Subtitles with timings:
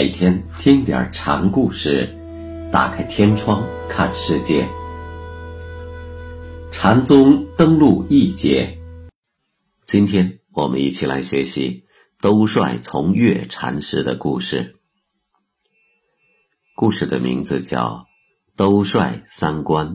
[0.00, 2.08] 每天听点禅故事，
[2.72, 4.66] 打开天窗看世界。
[6.72, 8.78] 禅宗登陆一节，
[9.84, 11.84] 今天我们一起来学习
[12.18, 14.76] 兜率从月禅师的故事。
[16.74, 18.06] 故事的名字叫
[18.56, 19.86] 《兜率三观》。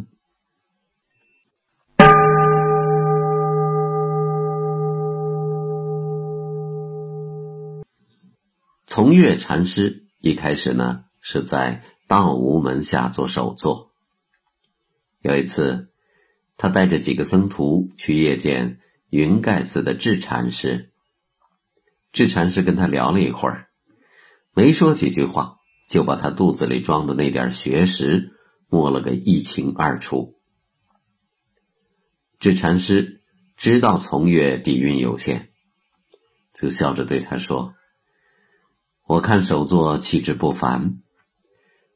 [8.88, 13.92] 从月禅师一开始呢，是在道无门下做首座。
[15.22, 15.90] 有一次，
[16.56, 20.92] 他带着几个僧徒去谒见云盖寺的智禅师。
[22.14, 23.70] 智禅师跟他聊了一会儿，
[24.54, 25.58] 没说几句话，
[25.90, 28.34] 就把他肚子里装的那点学识
[28.70, 30.36] 摸了个一清二楚。
[32.40, 33.24] 智禅师
[33.58, 35.50] 知道从月底蕴有限，
[36.54, 37.74] 就笑着对他说。
[39.08, 40.98] 我看首座气质不凡，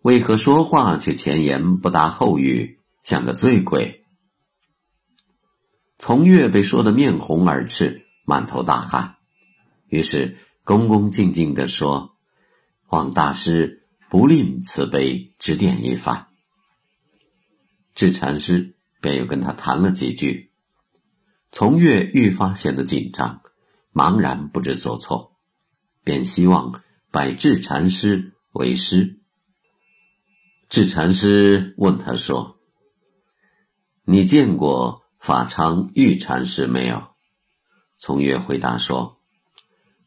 [0.03, 4.05] 为何说话却前言不搭后语，像个醉鬼？
[5.97, 9.15] 从月被说得面红耳赤，满头大汗，
[9.87, 12.15] 于是恭恭敬敬地说
[12.89, 16.27] ：“望大师不吝慈悲，指点一番。”
[17.95, 20.51] 智禅师便又跟他谈了几句，
[21.51, 23.41] 从月愈发显得紧张，
[23.93, 25.31] 茫然不知所措，
[26.03, 26.83] 便希望。
[27.11, 29.19] 拜智禅师为师。
[30.69, 32.59] 智禅师问他说
[34.05, 37.15] ：“你见过法昌玉禅师没有？”
[37.97, 39.17] 从月回答说：“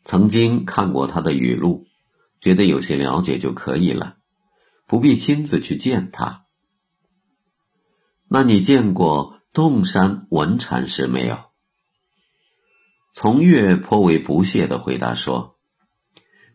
[0.07, 1.87] 曾经看过他的语录，
[2.41, 4.19] 觉得有些了解就可以了，
[4.87, 6.47] 不必亲自去见他。”
[8.31, 11.51] 那你见过洞山文禅师没有？
[13.13, 15.52] 从月颇为不屑的回答说。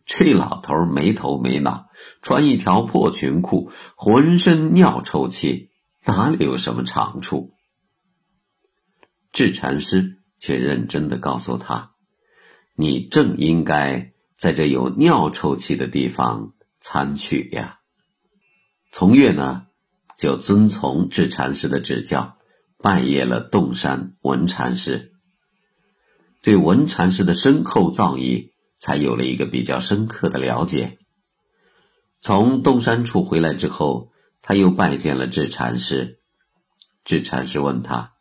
[0.08, 1.90] 这老头没头没脑，
[2.22, 5.68] 穿一条破裙裤，浑身尿臭气，
[6.06, 7.52] 哪里有什么长处？
[9.32, 11.92] 智禅师却认真的告诉他
[12.74, 17.78] ：“你正应该在这有尿臭气的地方参去呀。”
[18.90, 19.66] 从月呢，
[20.16, 22.38] 就遵从智禅师的指教，
[22.78, 25.12] 拜谒了洞山文禅师。
[26.40, 28.52] 对文禅师的深厚造诣。
[28.78, 30.98] 才有了一个比较深刻的了解。
[32.20, 34.10] 从洞山处回来之后，
[34.42, 36.20] 他又拜见了智禅师。
[37.04, 38.12] 智禅师问他：“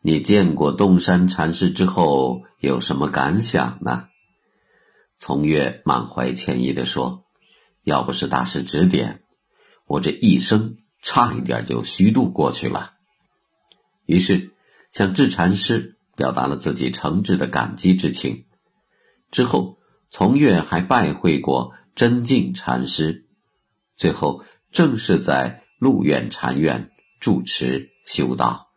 [0.00, 4.08] 你见过洞山禅师之后有什么感想呢？”
[5.18, 7.24] 从月满怀歉意的说
[7.84, 9.22] ：“要不是大师指点，
[9.86, 12.94] 我这一生差一点就虚度过去了。”
[14.06, 14.52] 于是
[14.92, 18.44] 向智禅师表达了自己诚挚的感激之情。
[19.30, 19.78] 之后，
[20.10, 23.24] 从月还拜会过真净禅师，
[23.94, 28.70] 最后正式在鹿苑禅院住持修道。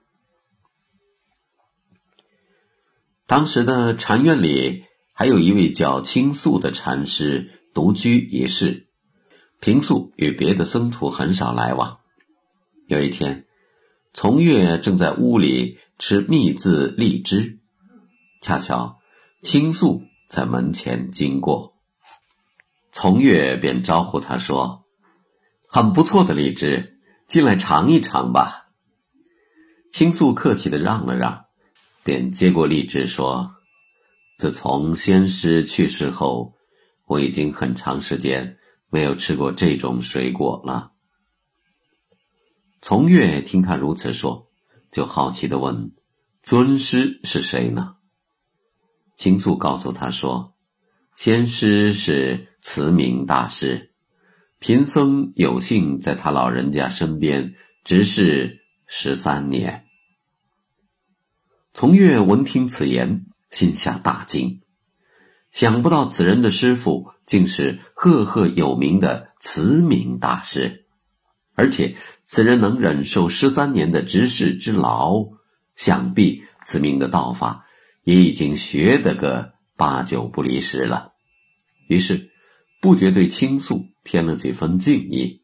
[3.25, 8.87] 当时的禅院里还有一位叫青素的禅师独居一室，
[9.59, 11.99] 平素与别的僧徒很少来往。
[12.87, 13.47] 有一天，
[14.13, 17.59] 从月正在屋里吃蜜渍荔枝，
[18.41, 18.99] 恰巧
[19.41, 20.03] 青素。
[20.33, 21.75] 在门前经过，
[22.91, 24.83] 从月便招呼他说
[25.69, 28.69] ：“很不错的荔枝，进来尝一尝吧。”
[29.93, 31.45] 青素客气的让了让，
[32.03, 33.53] 便接过荔枝说
[34.39, 36.55] ：“自从先师去世后，
[37.05, 38.57] 我已经很长时间
[38.89, 40.93] 没有吃过这种水果了。”
[42.81, 44.47] 从月听他如此说，
[44.91, 45.91] 就好奇的问
[46.41, 47.97] ：“尊师是谁呢？”
[49.23, 50.53] 青素告诉他说
[51.15, 53.93] ：“先师是慈明大师，
[54.59, 57.55] 贫僧有幸在他老人家身边
[57.85, 59.85] 执事十三年。”
[61.73, 64.59] 从月闻听此言，心下大惊，
[65.53, 70.83] 想不到此人的师傅竟是赫赫有名的慈明大师，
[71.55, 75.23] 而且此人能忍受十三年的执事之劳，
[75.77, 77.65] 想必慈明的道法。
[78.03, 81.13] 也已经学得个八九不离十了，
[81.87, 82.31] 于是
[82.81, 85.41] 不觉对青素添了几分敬意，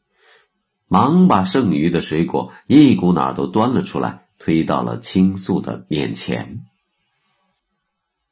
[0.87, 6.65] 忙把剩余的水果一股脑都端了出来，推到了青素的面前。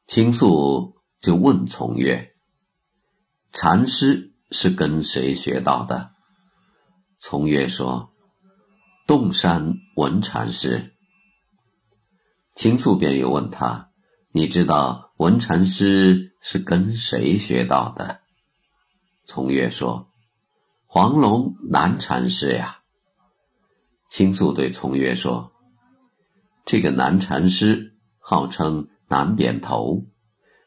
[0.05, 2.33] 青素就问从月
[3.53, 6.11] ：“禅师是跟谁学到的？”
[7.19, 8.13] 从月说
[9.07, 10.95] ：“洞山文禅师。”
[12.55, 13.86] 青素便又问他。
[14.37, 18.19] 你知道文禅师是跟谁学到的？
[19.25, 20.09] 从月说
[20.85, 22.81] ：“黄龙南禅师呀。”
[24.09, 25.53] 青素对从月说
[26.65, 30.05] ：“这个南禅师号称南扁头，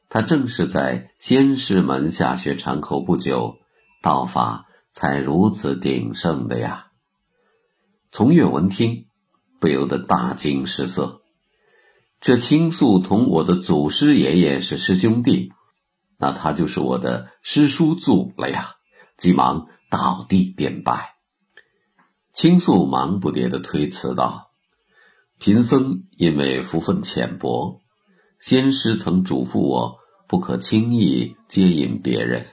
[0.08, 3.60] 他正是在仙师门下学禅后不久，
[4.02, 6.90] 道法才如此鼎盛的呀。”
[8.10, 9.06] 从月闻听，
[9.60, 11.19] 不由得大惊失色。
[12.20, 15.52] 这青素同我的祖师爷爷是师兄弟，
[16.18, 18.74] 那他就是我的师叔祖了呀！
[19.16, 21.14] 急忙倒地便拜。
[22.34, 24.50] 青素忙不迭的推辞道
[25.40, 27.80] ：“贫僧因为福分浅薄，
[28.38, 29.96] 先师曾嘱咐我
[30.28, 32.46] 不可轻易接引别人。”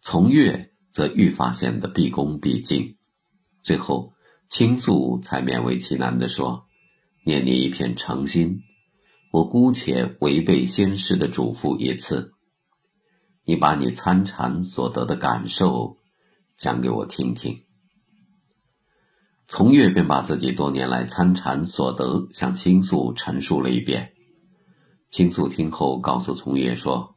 [0.00, 2.96] 从月则愈发显得毕恭毕敬，
[3.62, 4.14] 最后。
[4.48, 6.64] 倾诉才勉为其难地说
[7.28, 8.62] ：“念你一片诚心，
[9.30, 12.32] 我姑且违背先师的嘱咐一次。
[13.44, 15.98] 你把你参禅所得的感受
[16.56, 17.66] 讲给我听听。”
[19.46, 24.14] 从月便把自己多年来参禅所得向青素陈述了一遍。
[25.10, 27.14] 青素听后告诉从月说：“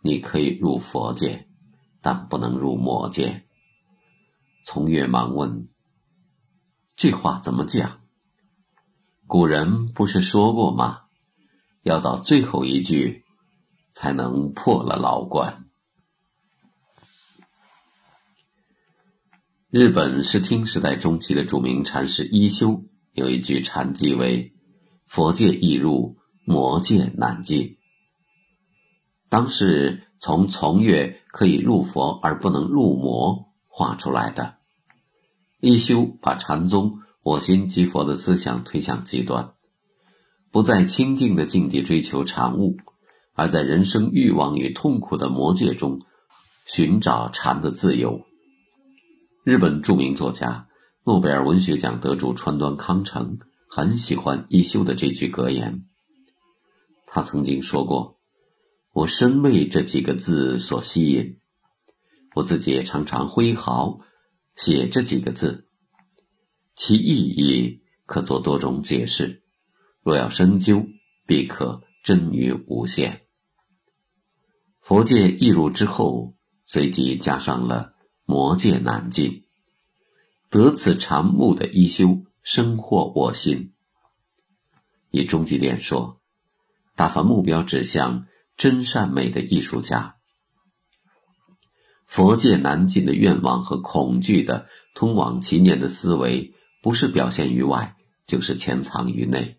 [0.00, 1.48] 你可以入佛界，
[2.00, 3.46] 但不能入魔界。”
[4.64, 5.66] 从月忙问。
[6.94, 8.03] 这话怎么讲？
[9.34, 11.06] 古人不是说过吗？
[11.82, 13.24] 要到最后一句，
[13.92, 15.64] 才能破了牢关。
[19.70, 24.52] 日本室町时代中期的著名禅师一休有一句禅偈为
[25.04, 27.76] ：“佛界易入，魔界难进。”
[29.28, 34.58] 当是从从月可以入佛而不能入魔画出来的。
[35.58, 39.54] 一休把禅宗“我心即佛”的思想推向极端，
[40.52, 42.76] 不在清净的境地追求禅悟，
[43.32, 45.98] 而在人生欲望与痛苦的魔界中
[46.66, 48.20] 寻找禅的自由。
[49.42, 50.68] 日本著名作家、
[51.04, 53.38] 诺贝尔文学奖得主川端康成
[53.68, 55.86] 很喜欢一休的这句格言。
[57.06, 58.18] 他曾经说过
[58.92, 61.38] ：“我深为这几个字所吸引，
[62.34, 64.00] 我自己也常常挥毫。”
[64.56, 65.63] 写这几个字，
[66.74, 69.42] 其意义可做多种解释。
[70.02, 70.86] 若要深究，
[71.26, 73.22] 必可臻于无限。
[74.80, 76.34] 佛界易入之后，
[76.64, 77.94] 随即加上了
[78.24, 79.44] 魔界难进。
[80.50, 83.72] 得此禅目的一修，深获我心。
[85.10, 86.20] 以终极点说，
[86.94, 88.26] 打凡目标指向
[88.56, 90.16] 真善美的艺术家。
[92.06, 96.54] 佛界难进的愿望和恐惧的通往其念的思维，
[96.84, 97.96] 不是表现于外，
[98.26, 99.58] 就是潜藏于内。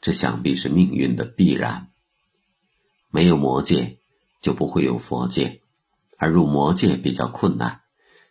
[0.00, 1.90] 这想必是命运的必然。
[3.10, 3.98] 没有魔界，
[4.40, 5.60] 就不会有佛界；
[6.16, 7.82] 而入魔界比较困难，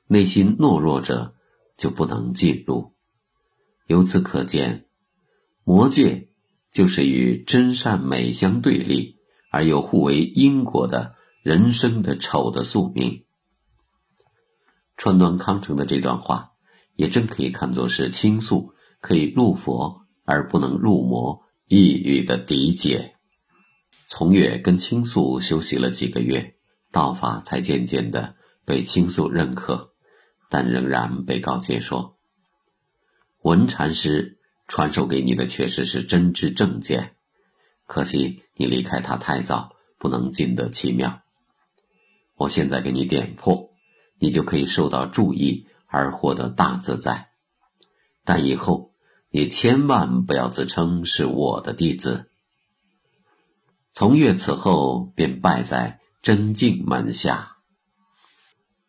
[0.07, 1.35] 内心懦弱者
[1.77, 2.95] 就不能进入。
[3.85, 4.87] 由此可见，
[5.63, 6.29] 魔界
[6.71, 9.19] 就是与真善美相对立，
[9.51, 13.25] 而又互为因果的人生的丑的宿命。
[14.97, 16.53] 川端康成的这段话，
[16.97, 23.15] 也正可以看作是倾诉可以入佛而不能入魔意欲的敌解。
[24.09, 26.55] 从月跟倾诉休息了几个月，
[26.91, 28.35] 道法才渐渐的
[28.65, 29.93] 被倾诉认可，
[30.49, 32.17] 但仍然被告诫说
[33.43, 37.15] ：“文禅师传授给你的确实是真知正见，
[37.85, 41.21] 可惜你离开他太早，不能尽得其妙。
[42.35, 43.65] 我现在给你点破。”
[44.19, 47.29] 你就可以受到注意而获得大自在，
[48.23, 48.93] 但以后
[49.29, 52.29] 你千万不要自称是我的弟子。
[53.93, 57.57] 从月此后便拜在真净门下。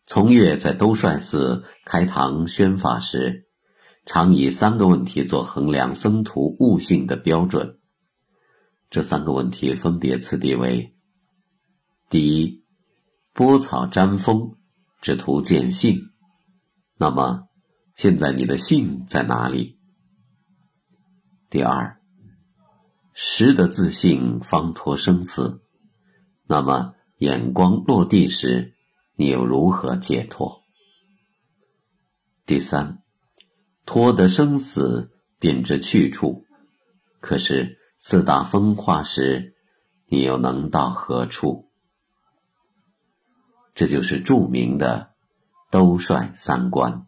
[0.06, 3.46] 从月在兜率寺开堂宣法时，
[4.04, 7.78] 常以三个问题做衡量僧徒悟性的标准。
[8.90, 10.94] 这三个问题分别次第为：
[12.10, 12.64] 第一，
[13.32, 14.54] 拨草沾风。
[15.00, 16.10] 只图见性，
[17.00, 17.48] 那么
[17.94, 19.78] 现在你的性在哪里？
[21.48, 22.00] 第二，
[23.14, 25.62] 识得自性方脱生死，
[26.46, 28.74] 那么眼光落地时，
[29.14, 30.60] 你又如何解脱？
[32.44, 33.02] 第三，
[33.86, 36.44] 脱得生死便知去处，
[37.20, 39.54] 可是四大风化时，
[40.08, 41.70] 你又能到何处？
[43.74, 45.12] 这就是著名的
[45.70, 47.07] 都率三观。